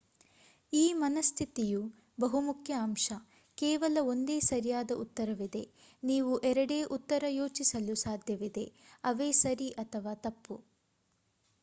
ಈ 0.73 0.93
ಮನಃಸ್ಥಿತಿಯ 0.93 1.73
ಬಹುಮುಖ್ಯ 2.19 2.77
ಅಂಶ 2.83 3.17
ಕೇವಲ 3.57 4.01
ಒಂದೇ 4.05 4.37
ಸರಿಯಾದ 4.47 4.97
ಉತ್ತರವಿದೆ 5.03 5.63
ನೀವು 6.03 6.33
ಎರಡೇ 6.51 6.79
ಉತ್ತರ 6.97 7.23
ಯೋಚಿಸಲು 7.35 7.95
ಸಾಧ್ಯವಿದೆ 8.03 8.65
ಅವೇ 9.03 9.29
ಸರಿ 9.43 9.69
ಅಥವ 9.83 10.15
ತಪ್ಪು 10.23 10.57